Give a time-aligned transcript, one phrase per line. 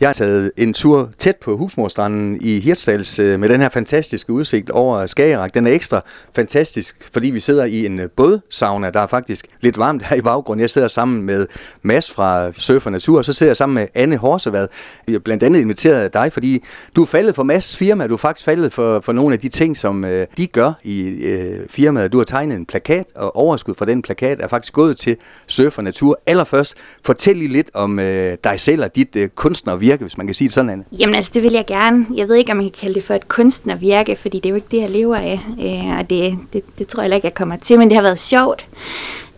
[0.00, 4.32] Jeg har taget en tur tæt på Husmorstranden i Hirtshals øh, med den her fantastiske
[4.32, 5.54] udsigt over Skagerak.
[5.54, 8.90] Den er ekstra fantastisk, fordi vi sidder i en øh, bådsauna.
[8.90, 10.60] Der er faktisk lidt varmt her i baggrunden.
[10.60, 11.46] Jeg sidder sammen med
[11.82, 14.68] Mads fra Surf og Natur, og så sidder jeg sammen med Anne Horsevad.
[15.06, 16.64] Vi har blandt andet inviteret dig, fordi
[16.96, 18.06] du er faldet for Mads firma.
[18.06, 21.02] Du er faktisk faldet for, for nogle af de ting, som øh, de gør i
[21.02, 22.12] øh, firmaet.
[22.12, 25.78] Du har tegnet en plakat, og overskud fra den plakat er faktisk gået til Surf
[25.78, 26.20] og Natur.
[26.26, 26.74] Allerførst,
[27.04, 30.48] fortæl lige lidt om øh, dig selv og dit øh, kunstnervirke, hvis man kan sige
[30.48, 30.84] det sådan, Anne.
[30.92, 32.06] Jamen altså, det vil jeg gerne.
[32.14, 34.56] Jeg ved ikke, om man kan kalde det for et kunstnervirke, fordi det er jo
[34.56, 35.40] ikke det, jeg lever af.
[35.60, 38.18] Øh, og det, det, det tror jeg ikke, jeg kommer til, men det har været
[38.18, 38.66] sjovt.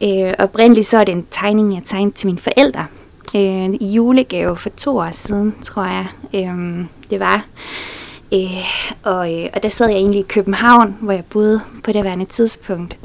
[0.02, 2.86] Øh, oprindeligt så er det en tegning, jeg tegnede til mine forældre.
[3.34, 7.44] Øh, I julegave for to år siden, tror jeg, øh, det var.
[8.32, 8.64] Øh,
[9.02, 12.24] og, øh, og der sad jeg egentlig i København, hvor jeg boede på det værende
[12.24, 12.98] tidspunkt.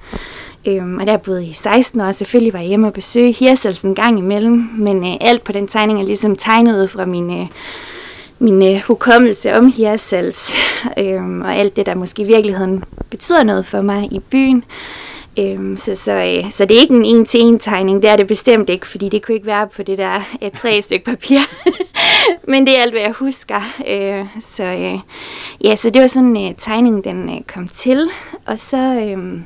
[0.67, 3.81] Øhm, og der boede i 16 år, og selvfølgelig var jeg hjemme og besøge Hirsels
[3.81, 7.41] en gang imellem, men øh, alt på den tegning er ligesom tegnet ud fra min,
[7.41, 7.47] øh,
[8.39, 10.55] min øh, hukommelse om Hirsels,
[10.99, 14.63] øhm, og alt det, der måske i virkeligheden betyder noget for mig i byen.
[15.39, 18.69] Øhm, så, så, øh, så det er ikke en en-til-en tegning, det er det bestemt
[18.69, 21.39] ikke, fordi det kunne ikke være på det der et tre stykke papir.
[22.51, 23.61] Men det er alt, hvad jeg husker.
[23.87, 24.99] Øh, så, øh,
[25.63, 28.09] ja, så det var sådan, øh, tegningen den øh, kom til,
[28.45, 28.77] og så...
[28.77, 29.39] Øh,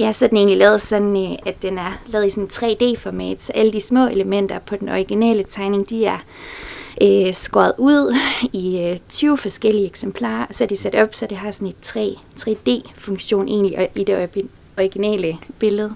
[0.00, 3.42] Ja, så er den egentlig lavet sådan, øh, at den er lavet i sådan 3D-format,
[3.42, 6.18] så alle de små elementer på den originale tegning, de er
[7.02, 8.16] øh, skåret ud
[8.52, 11.68] i øh, 20 forskellige eksemplarer, og så er de sat op, så det har sådan
[11.68, 14.30] et 3, 3D-funktion egentlig i det
[14.78, 15.94] originale billede.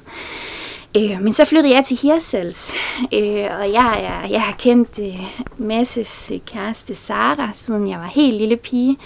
[0.97, 2.73] Øh, men så flyttede jeg til Hirsals,
[3.15, 5.21] øh, og jeg, er, jeg har kendt øh,
[5.59, 8.97] Masses øh, kæreste Sara, siden jeg var helt lille pige,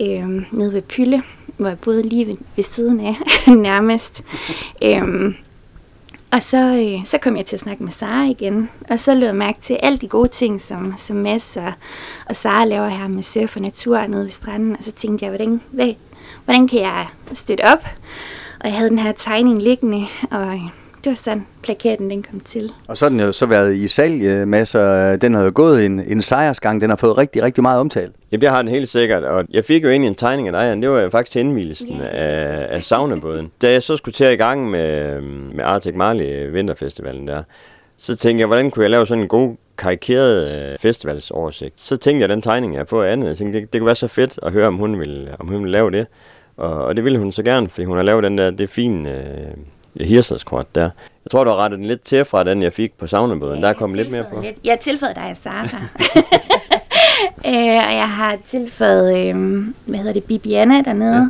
[0.00, 1.22] øh, nede ved Pylle
[1.56, 3.16] hvor jeg boede lige ved, ved siden af
[3.56, 4.22] nærmest.
[4.82, 5.34] Øhm,
[6.32, 9.26] og så, øh, så kom jeg til at snakke med Sara igen, og så lød
[9.26, 11.72] jeg mærke til alle de gode ting, som, som Mads og,
[12.26, 14.76] og Sara laver her med surf og natur nede ved stranden.
[14.76, 15.92] Og så tænkte jeg, hvordan, hvad,
[16.44, 17.86] hvordan kan jeg støtte op?
[18.60, 20.60] Og jeg havde den her tegning liggende, og
[21.04, 22.72] det var sådan, plakaten den kom til.
[22.88, 25.16] Og så har den jo så været i salg øh, masser.
[25.16, 26.80] Den har jo gået en, en sejrsgang.
[26.80, 28.12] Den har fået rigtig, rigtig meget omtale.
[28.32, 29.24] Jamen, det har den helt sikkert.
[29.24, 32.08] Og jeg fik jo egentlig en tegning af dig, det var faktisk til indvielsen yeah.
[32.12, 33.50] af, af saunabåden.
[33.62, 35.20] Da jeg så skulle til i gang med,
[35.54, 37.42] med Arctic Marley Vinterfestivalen der,
[37.96, 41.80] så tænkte jeg, hvordan kunne jeg lave sådan en god karikeret øh, festivalsoversigt.
[41.80, 44.08] Så tænkte jeg, den tegning, jeg får andet, jeg tænkte, det, det kunne være så
[44.08, 46.06] fedt at høre, om hun ville, om hun ville lave det.
[46.56, 49.10] Og, og det ville hun så gerne, fordi hun har lavet den der, det fine
[49.10, 49.54] øh,
[50.00, 50.90] hirserskort der.
[51.24, 53.54] Jeg tror, du har rettet den lidt til fra den, jeg fik på saunabåden.
[53.54, 54.40] Ja, der er kommet lidt mere på.
[54.40, 54.56] Lidt.
[54.64, 55.64] Jeg har tilføjet dig, Sara.
[57.46, 59.34] øh, og jeg har tilføjet, øh,
[59.84, 61.14] hvad hedder det, Bibiana dernede.
[61.14, 61.28] Ja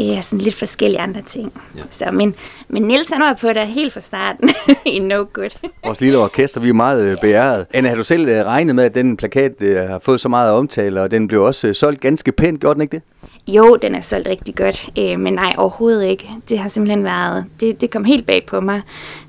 [0.00, 1.52] ja, sådan lidt forskellige andre ting.
[1.76, 1.80] Ja.
[1.90, 2.34] Så, men,
[2.68, 4.50] men Niels han var på det helt fra starten
[4.86, 5.70] i No Good.
[5.84, 7.66] Vores lille orkester, vi er meget øh, beæret.
[7.72, 10.52] Anna, har du selv øh, regnet med, at den plakat øh, har fået så meget
[10.52, 13.02] omtale, og den blev også solgt ganske pænt, gjorde den ikke det?
[13.48, 16.28] Jo, den er solgt rigtig godt, øh, men nej, overhovedet ikke.
[16.48, 18.80] Det har simpelthen været, det, det kom helt bag på mig.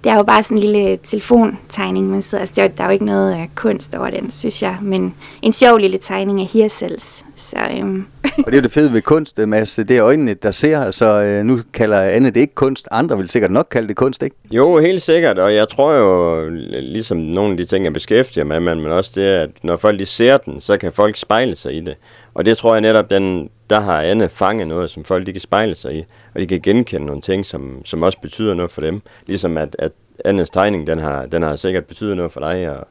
[0.04, 2.94] Det er jo bare sådan en lille telefontegning, man sidder, altså der, der er jo
[2.94, 7.26] ikke noget øh, kunst over den, synes jeg, men en sjov lille tegning af Hirsels.
[7.36, 8.06] Så, øhm.
[8.38, 11.22] og det er jo det fede ved kunst, Mads, det er øjnene, der ser, så
[11.22, 12.88] øh, nu kalder Anne det ikke kunst.
[12.92, 14.36] Andre vil sikkert nok kalde det kunst, ikke?
[14.52, 18.62] Jo, helt sikkert, og jeg tror jo, ligesom nogle af de ting, jeg beskæftiger mig
[18.62, 21.74] med, men også det, at når folk de ser den, så kan folk spejle sig
[21.74, 21.96] i det.
[22.34, 25.42] Og det tror jeg netop, den, der har Anne fanget noget, som folk de kan
[25.42, 26.06] spejle sig i,
[26.36, 29.02] og de kan genkende nogle ting, som, som også betyder noget for dem.
[29.28, 29.92] Ligesom at, at
[30.26, 32.84] Annes tegning, den har, den har sikkert betydet noget for dig at,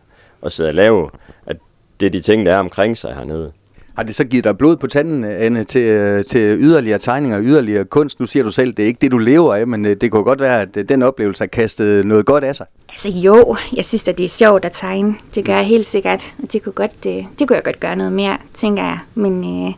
[0.42, 1.10] at sidde og lave,
[1.46, 1.56] at
[2.00, 3.52] det er de ting, der er omkring sig hernede.
[3.96, 7.44] Har det så givet dig blod på tanden, Anne, til, øh, til yderligere tegninger og
[7.44, 8.20] yderligere kunst?
[8.20, 10.24] Nu siger du selv, det er ikke det, du lever af, men øh, det kunne
[10.24, 12.66] godt være, at øh, den oplevelse har kastet noget godt af sig.
[12.88, 15.14] Altså jo, jeg synes at det er sjovt at tegne.
[15.34, 17.96] Det gør jeg helt sikkert, og det kunne, godt, det, det kunne jeg godt gøre
[17.96, 18.98] noget mere, tænker jeg.
[19.14, 19.74] Men øh,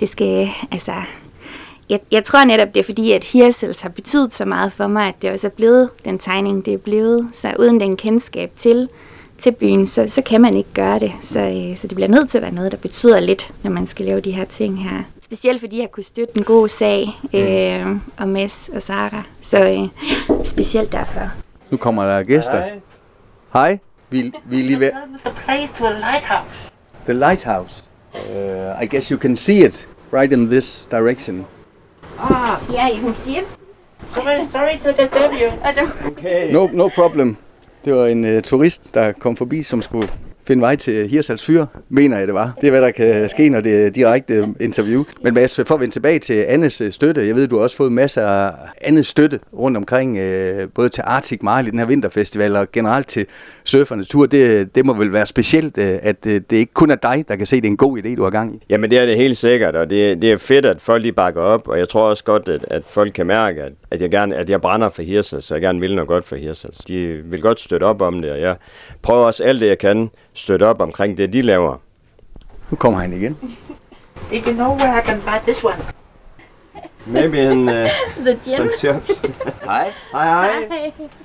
[0.00, 0.92] det skal, altså...
[1.88, 5.08] Jeg, jeg tror netop, det er fordi, at Hirsels har betydet så meget for mig,
[5.08, 7.28] at det også er blevet den tegning, det er blevet.
[7.32, 8.88] Så uden den kendskab til,
[9.38, 11.12] til byen, så, så kan man ikke gøre det.
[11.22, 13.86] Så, øh, så det bliver nødt til at være noget, der betyder lidt, når man
[13.86, 15.02] skal lave de her ting her.
[15.22, 19.22] Specielt fordi jeg kunne støtte en god sag øh, om Mads og Sara.
[19.40, 19.88] Så øh,
[20.44, 21.30] specielt derfor.
[21.70, 22.58] Nu kommer der gæster.
[22.58, 22.80] Hej.
[23.52, 23.78] Hej.
[24.10, 24.90] Vi, vi er lige ved...
[25.24, 26.70] The place to the lighthouse.
[27.04, 27.82] The lighthouse.
[28.30, 31.44] Uh, I guess you can see it right in this direction.
[32.18, 32.60] Ah.
[32.72, 33.46] Yeah, you can see it.
[34.14, 35.52] Sorry, sorry to disturb you.
[36.06, 36.52] Okay.
[36.52, 37.36] No, no problem.
[37.84, 40.08] Det var en uh, turist, der kom forbi, som skulle
[40.46, 42.52] finde vej til Hirsals Fyr, mener jeg det var.
[42.60, 45.04] Det er, hvad der kan ske, når det er direkte interview.
[45.22, 47.76] Men Mads, for at vende tilbage til Annes øh, støtte, jeg ved, du har også
[47.76, 52.56] fået masser af andet støtte rundt omkring, øh, både til Arctic Marley, den her vinterfestival,
[52.56, 53.26] og generelt til
[53.64, 54.26] surfernes tur.
[54.26, 57.46] Det, det må vel være specielt, øh, at det ikke kun er dig, der kan
[57.46, 58.62] se, at det er en god idé, du har gang i.
[58.70, 61.40] Jamen det er det helt sikkert, og det, det er fedt, at folk lige bakker
[61.40, 64.36] op, og jeg tror også godt, at, at folk kan mærke, at, at, jeg gerne,
[64.36, 66.78] at jeg brænder for Hirsals, og jeg gerne vil noget godt for Hirsals.
[66.78, 68.56] De vil godt støtte op om det, og jeg
[69.02, 71.76] prøver også alt det, jeg kan støtte op omkring det, de laver.
[72.70, 73.36] Nu kommer han igen.
[74.30, 75.76] Did you know where I can buy this one?
[77.08, 77.74] Maybe in uh,
[78.26, 78.56] The gin.
[78.56, 79.22] some shops.
[79.64, 79.92] Hej.
[80.12, 80.50] Hej, hej.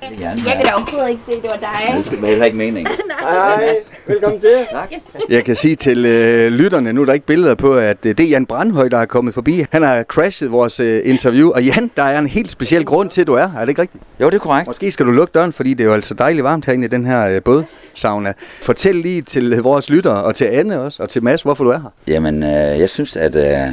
[0.00, 0.42] Det er gerne.
[0.46, 1.56] Jeg kan da overhovedet ikke se, at det var
[1.88, 1.96] dig.
[1.96, 2.88] Det skal heller ikke mening.
[3.20, 3.76] Hej, hej.
[4.06, 4.66] Velkommen til.
[4.72, 4.90] Tak.
[5.28, 8.20] Jeg kan sige til øh, lytterne, nu er der ikke billeder på, at øh, det
[8.20, 9.64] er Jan Brandhøj, der er kommet forbi.
[9.70, 13.20] Han har crashet vores øh, interview, og Jan, der er en helt speciel grund til,
[13.20, 13.56] at du er her.
[13.56, 14.04] Er det ikke rigtigt?
[14.20, 14.66] Jo, det er korrekt.
[14.66, 17.06] Måske skal du lukke døren, fordi det er jo altså dejligt varmt herinde i den
[17.06, 18.32] her øh, bådsauna.
[18.62, 21.70] Fortæl lige til øh, vores lyttere, og til Anne også, og til Mads, hvorfor du
[21.70, 21.92] er her.
[22.06, 22.50] Jamen, øh,
[22.80, 23.72] jeg synes, at øh,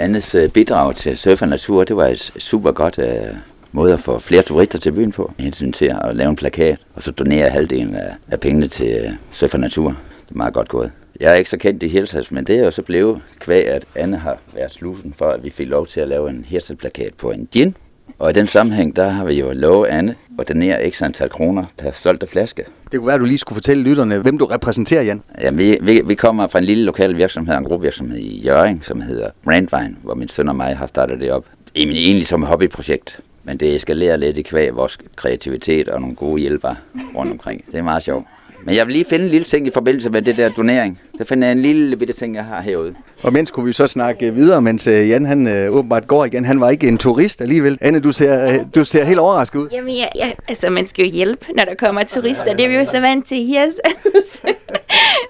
[0.00, 3.36] Annes bidrag til Surf og Natur, det var et super godt øh,
[3.72, 5.32] måde at få flere turister til byen på.
[5.38, 9.10] Hensyn til at lave en plakat, og så donere halvdelen af, af pengene til øh,
[9.32, 9.88] Surf og Natur.
[9.88, 10.92] Det er meget godt gået.
[11.20, 13.84] Jeg er ikke så kendt i Hirtshals, men det er jo så blevet kvæg, at
[13.94, 17.30] Anne har været slusen for, at vi fik lov til at lave en Hirtshals-plakat på
[17.30, 17.74] en gin.
[18.18, 21.64] Og i den sammenhæng, der har vi jo lovet Anne at donere x antal kroner
[21.78, 22.64] per solgte flaske.
[22.92, 25.22] Det kunne være, at du lige skulle fortælle lytterne, hvem du repræsenterer, Jan.
[25.40, 29.00] Ja, vi, vi, vi kommer fra en lille lokal virksomhed, en gruppevirksomhed i Jørgen, som
[29.00, 31.44] hedder Brandvine, hvor min søn og mig har startet det op.
[31.76, 36.16] Egentlig, egentlig som et hobbyprojekt, men det eskalerer lidt i kvæg vores kreativitet og nogle
[36.16, 36.76] gode hjælpere
[37.16, 37.64] rundt omkring.
[37.66, 38.24] Det er meget sjovt.
[38.64, 41.00] Men jeg vil lige finde en lille ting i forbindelse med det der donering.
[41.18, 42.94] Der finder jeg en lille bitte ting, jeg har herude.
[43.22, 46.44] Og mens kunne vi så snakke videre, mens øh, Jan han øh, åbenbart går igen.
[46.44, 47.78] Han var ikke en turist alligevel.
[47.80, 49.68] Anne, du ser, øh, du ser helt overrasket ud.
[49.72, 52.56] Jamen, ja, ja, altså, man skal jo hjælpe, når der kommer turister.
[52.56, 54.42] Det er vi jo så vant til Hirsals.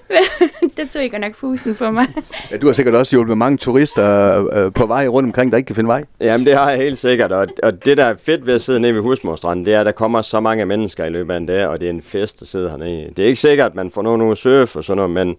[0.79, 2.07] det tog ikke nok fusen for mig.
[2.51, 5.67] Ja, du har sikkert også hjulpet mange turister øh, på vej rundt omkring, der ikke
[5.67, 6.03] kan finde vej.
[6.21, 8.79] Jamen det har jeg helt sikkert, og, og det der er fedt ved at sidde
[8.79, 11.45] nede ved Husmorstranden, det er, at der kommer så mange mennesker i løbet af en
[11.45, 13.09] dag, og det er en fest at sidde hernede.
[13.17, 15.35] Det er ikke sikkert, at man får nogen ud at surfe og sådan noget, men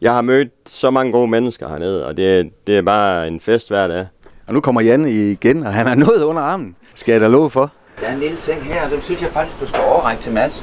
[0.00, 3.68] jeg har mødt så mange gode mennesker hernede, og det, det er bare en fest
[3.68, 4.06] hver dag.
[4.46, 6.76] Og nu kommer Jan igen, og han har noget under armen.
[6.94, 7.72] Skal jeg da love for?
[8.00, 10.32] Der er en lille ting her, og det synes jeg faktisk, du skal overrække til
[10.32, 10.62] Mads.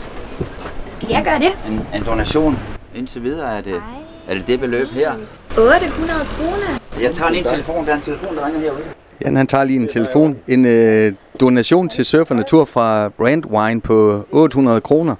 [0.91, 1.71] Skal jeg gøre det?
[1.71, 2.59] En, en donation.
[2.95, 3.81] Indtil videre er det,
[4.29, 5.11] er det det beløb her.
[5.57, 6.79] 800 kroner.
[7.01, 8.81] Jeg tager lige en telefon, der er en telefon, der ringer herude.
[9.25, 10.37] Jan han tager lige en telefon.
[10.47, 15.15] En øh, donation til Surf Natur fra Brand Wine på 800 kroner.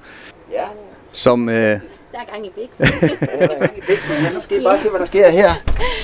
[0.52, 0.64] Ja.
[1.12, 1.80] Som, øh, Der
[2.14, 2.80] er gang i biks.
[4.34, 5.54] Nu skal I bare se, hvad der sker her.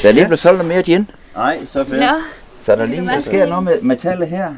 [0.01, 1.09] Der er lige blevet solgt noget mere gin.
[1.35, 1.99] Nej, så fedt.
[1.99, 2.05] Nå,
[2.63, 4.53] Så der, lige, der sker noget med metallet her.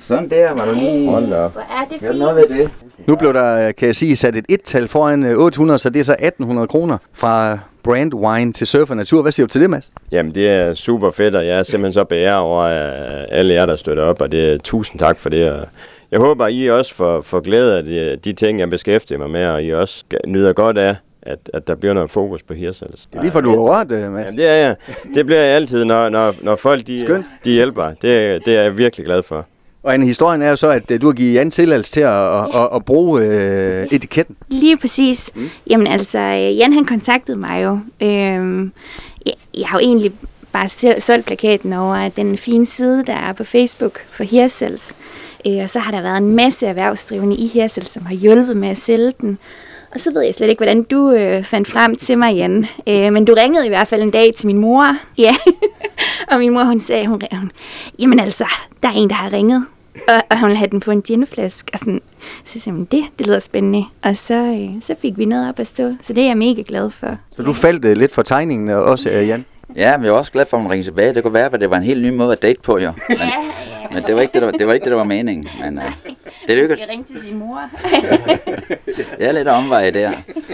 [0.00, 1.10] Sådan der var der lige...
[1.10, 2.18] Hold da hvor er det fint.
[2.18, 2.70] noget ved det.
[3.06, 6.04] nu blev der, kan jeg sige, sat et et-tal foran øh, 800, så det er
[6.04, 9.22] så 1800 kroner fra Brand Wine til Surf og Natur.
[9.22, 9.92] Hvad siger du til det, Mads?
[10.12, 13.66] Jamen det er super fedt, og jeg er simpelthen så beæret over øh, alle jer,
[13.66, 15.50] der støtter op, og det er tusind tak for det.
[15.52, 15.66] Og
[16.10, 19.46] jeg håber, I også får, får glæde af de, de ting, jeg beskæftiger mig med,
[19.46, 23.06] og I også nyder godt af, at, at der bliver noget fokus på Hirsals.
[23.06, 24.24] Det er lige for, du har rørt, øh, Mads.
[24.24, 24.76] Jamen, det er jeg.
[25.14, 27.26] Det bliver jeg altid, når, når, når folk de, Skønt.
[27.44, 27.86] de hjælper.
[27.86, 29.46] Det, det er jeg virkelig glad for.
[29.88, 32.12] Og en historien er jo så, at øh, du har givet Jan tilladelse til at,
[32.12, 34.36] at, at, at bruge øh, etiketten.
[34.48, 35.30] Lige præcis.
[35.34, 35.50] Mm.
[35.70, 37.78] Jamen altså, øh, Jan han kontaktede mig jo.
[38.02, 38.72] Øhm,
[39.26, 40.12] jeg, jeg har jo egentlig
[40.52, 44.94] bare solgt plakaten over den fine side, der er på Facebook for Hirsals.
[45.46, 48.68] Øh, og så har der været en masse erhvervsdrivende i Hirsals, som har hjulpet med
[48.68, 49.38] at sælge den.
[49.94, 52.66] Og så ved jeg slet ikke, hvordan du øh, fandt frem til mig, Jan.
[52.88, 54.96] Øh, men du ringede i hvert fald en dag til min mor.
[55.18, 55.36] Ja.
[56.30, 57.50] og min mor, hun sagde, hun, hun,
[57.98, 58.44] jamen altså,
[58.82, 59.66] der er en, der har ringet.
[60.08, 61.70] Og, og hun ville have den på en ginflaske.
[61.72, 62.00] Og sådan,
[62.44, 63.84] så sagde jeg, det, det lyder spændende.
[64.02, 65.92] Og så, øh, så fik vi noget op at stå.
[66.02, 67.16] Så det er jeg mega glad for.
[67.32, 69.44] Så du faldt øh, lidt for tegningen øh, også, øh, Jan.
[69.76, 71.14] Ja, men jeg er også glad for, at hun ringer tilbage.
[71.14, 72.92] Det kunne være, at det var en helt ny måde at date på, jo.
[73.90, 75.48] Men, men det, var ikke det, der, var- det var ikke det, der var meningen.
[75.64, 75.84] Men uh,
[76.48, 76.80] det lykkedes.
[76.80, 77.60] Jeg ringte til sin mor.
[79.20, 80.10] Jeg er lidt omvej der.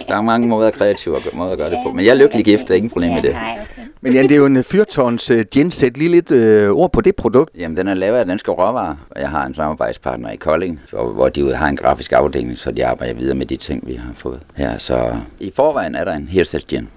[0.08, 1.92] Der er mange måder kreative måder at gøre det på.
[1.92, 3.32] Men jeg er lykkelig gift, der er ingen problem med det.
[3.32, 3.73] Nej, okay.
[4.04, 5.70] Men Jan, det er jo en øh, fyrtårns øh, gin.
[5.70, 7.50] Sæt lige lidt øh, ord på det produkt.
[7.58, 11.12] Jamen, den er lavet af danske råvarer, og jeg har en samarbejdspartner i Kolding, hvor,
[11.12, 13.94] hvor de jo har en grafisk afdeling, så de arbejder videre med de ting, vi
[13.94, 14.78] har fået her.
[14.78, 16.88] Så i forvejen er der en Hirsals gin,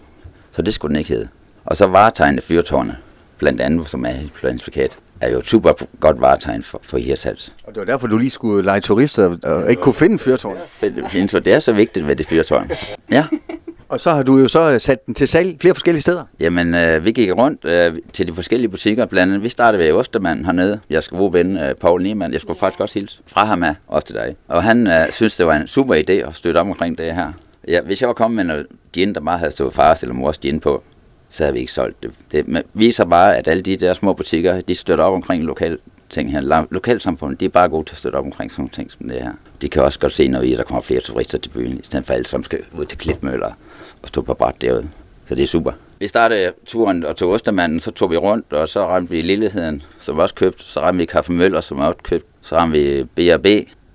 [0.51, 1.27] så det skulle den ikke hedde.
[1.65, 2.97] Og så varetegnet fyrtårne,
[3.37, 7.53] blandt andet, som er på plakat, er jo et super godt varetegn for, for Hirsals.
[7.63, 10.57] Og det var derfor, du lige skulle lege turister og ikke kunne finde en fyrtårn.
[11.09, 12.71] Fint, for det er så vigtigt ved det fyrtårn.
[13.11, 13.25] Ja,
[13.89, 16.23] og så har du jo så øh, sat den til salg flere forskellige steder.
[16.39, 19.43] Jamen, øh, vi gik rundt øh, til de forskellige butikker, blandt andet.
[19.43, 20.79] Vi startede ved Ostermanden hernede.
[20.89, 22.33] Jeg skal gode ven, øh, Paul Niemann.
[22.33, 24.35] Jeg skulle faktisk også hilse fra ham af, også til dig.
[24.47, 27.31] Og han øh, synes, det var en super idé at støtte op omkring det her.
[27.67, 30.37] Ja, hvis jeg var kommet med noget gin, der bare havde stået fars eller mors
[30.37, 30.83] gin på,
[31.29, 32.11] så havde vi ikke solgt det.
[32.31, 35.77] Det viser bare, at alle de der små butikker, de støtter op omkring lokal
[36.09, 36.65] ting her.
[36.71, 39.21] Lokalsamfundet, de er bare gode til at støtte op omkring sådan nogle ting som det
[39.21, 39.31] her.
[39.61, 42.05] De kan også godt se, når vi der kommer flere turister til byen, i stedet
[42.05, 43.51] for alle, som skal ud til klipmøller
[44.03, 44.87] og stå på bræt derude.
[45.25, 45.71] Så det er super.
[45.99, 49.83] Vi startede turen og tog Ostermanden, så tog vi rundt, og så ramte vi Lilleheden,
[49.99, 50.61] som også købt.
[50.63, 52.25] Så ramte vi Kaffe Møller, som også købt.
[52.41, 53.45] Så ramte vi B&B,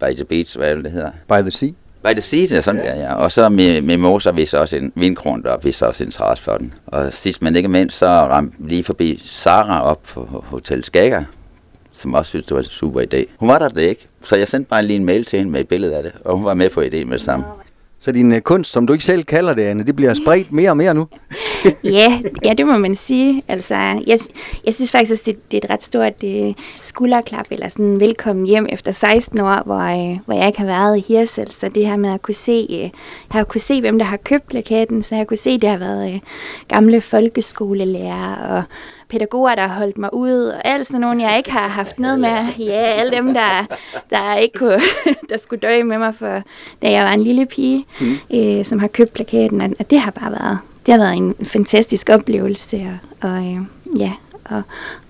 [0.00, 1.10] By the Beach, hvad det hedder.
[1.28, 1.68] By the Sea?
[2.04, 2.90] By the Sea, det er sådan ja.
[2.90, 3.14] der, ja.
[3.14, 6.44] Og så med, med Moser vi så også en vindkron, der vi så også interesse
[6.44, 6.74] for den.
[6.86, 11.24] Og sidst men ikke mindst, så ramte vi lige forbi Sara op på Hotel Skager,
[11.92, 13.24] som også synes, det var en super idé.
[13.36, 15.60] Hun var der det ikke, så jeg sendte bare lige en mail til hende med
[15.60, 17.44] et billede af det, og hun var med på idéen med det samme.
[18.04, 20.70] Så din uh, kunst, som du ikke selv kalder det, Anne, det bliver spredt mere
[20.70, 21.06] og mere nu?
[21.84, 23.42] ja, ja, det må man sige.
[23.48, 23.74] Altså,
[24.06, 24.18] jeg,
[24.66, 28.66] jeg synes faktisk, det, det er et ret stort uh, skulderklap, eller sådan velkommen hjem
[28.70, 31.52] efter 16 år, hvor, uh, hvor jeg ikke har været i Hirsel.
[31.52, 32.90] Så det her med at kunne se, uh, jeg
[33.30, 36.14] har kunne se, hvem der har købt plakaten, så jeg kunne se, det har været
[36.14, 36.20] uh,
[36.68, 38.62] gamle folkeskolelærer og
[39.12, 42.20] pædagoger, der har holdt mig ud, og alt sådan nogen, jeg ikke har haft noget
[42.20, 42.46] med.
[42.58, 43.66] Ja, alle dem, der,
[44.10, 44.80] der ikke kunne,
[45.30, 46.42] der skulle dø med mig, for,
[46.82, 48.16] da jeg var en lille pige, mm.
[48.34, 51.34] øh, som har købt plakaten, og, og det har bare været, det har været en
[51.42, 52.88] fantastisk oplevelse,
[53.20, 53.58] og, og øh,
[53.98, 54.12] ja,
[54.44, 54.62] og,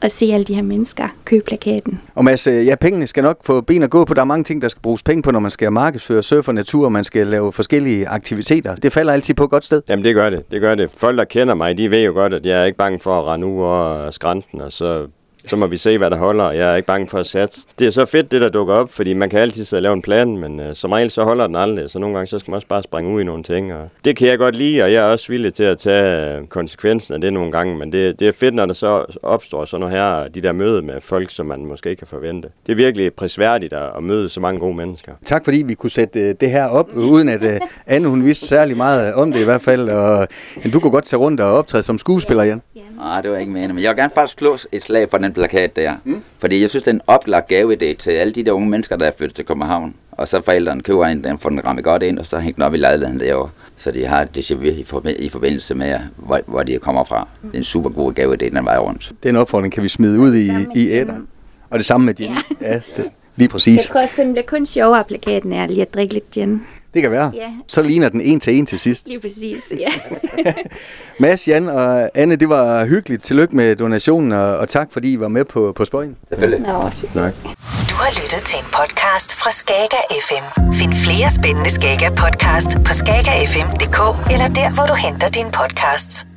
[0.03, 2.01] og se alle de her mennesker købe plakaten.
[2.15, 4.15] Og Mads, øh, ja, pengene skal nok få ben at gå på.
[4.15, 6.85] Der er mange ting, der skal bruges penge på, når man skal markedsføre surfer natur,
[6.85, 8.75] og man skal lave forskellige aktiviteter.
[8.75, 9.83] Det falder altid på et godt sted.
[9.89, 10.91] Jamen det gør det, det gør det.
[10.97, 13.27] Folk, der kender mig, de ved jo godt, at jeg er ikke bange for at
[13.27, 15.07] rende ud og skrænten, og så
[15.45, 16.51] så må vi se, hvad der holder.
[16.51, 17.67] Jeg er ikke bange for at satse.
[17.79, 19.93] Det er så fedt, det der dukker op, fordi man kan altid sidde og lave
[19.93, 21.91] en plan, men øh, som regel så holder den aldrig.
[21.91, 23.75] Så nogle gange så skal man også bare springe ud i nogle ting.
[23.75, 26.47] Og det kan jeg godt lide, og jeg er også villig til at tage øh,
[26.47, 27.79] konsekvensen af det nogle gange.
[27.79, 30.83] Men det, det er fedt, når der så opstår sådan noget her, de der møde
[30.83, 32.49] med folk, som man måske ikke kan forvente.
[32.67, 35.13] Det er virkelig prisværdigt at, at møde så mange gode mennesker.
[35.25, 38.47] Tak fordi vi kunne sætte øh, det her op, uden at øh, Anne hun vidste
[38.47, 39.89] særlig meget om det i hvert fald.
[39.89, 40.29] Og,
[40.73, 42.63] du kunne godt tage rundt og optræde som skuespiller, Jan.
[43.03, 43.75] Nej, det var ikke meningen.
[43.75, 45.95] Men jeg vil gerne faktisk slå et slag for den plakat der.
[46.05, 46.23] Mm.
[46.39, 49.07] Fordi jeg synes, det er en oplagt gaveidé til alle de der unge mennesker, der
[49.07, 49.95] er flyttet til København.
[50.13, 52.63] Og så forældrene køber en, den får den rammet godt ind, og så hænger den
[52.63, 53.51] op i lejligheden derovre.
[53.77, 54.85] Så de har det i,
[55.19, 57.29] i forbindelse med, hvor, hvor de kommer fra.
[57.43, 59.13] Det er en super god gave, det den vej rundt.
[59.23, 61.17] Den opfordring kan vi smide ud i, i æder.
[61.71, 62.31] Og det samme med gin.
[62.61, 62.73] Ja.
[62.73, 63.77] ja det, lige præcis.
[63.77, 66.63] Jeg tror også, den bliver kun sjovere, plakaten er lige at drikke lidt gin.
[66.95, 67.31] Det kan være.
[67.35, 67.49] Ja.
[67.69, 69.07] Så ligner den en til en til sidst.
[69.07, 69.93] Lige præcis, ja.
[71.21, 73.23] Mads, Jan og Anne, det var hyggeligt.
[73.23, 76.17] Tillykke med donationen, og, og tak fordi I var med på, på spøjen.
[76.29, 76.61] Selvfølgelig.
[76.61, 77.33] Nå, tak.
[77.91, 80.73] Du har lyttet til en podcast fra Skager FM.
[80.73, 86.32] Find flere spændende Skager podcast på skagerfm.dk eller der, hvor du henter dine podcasts.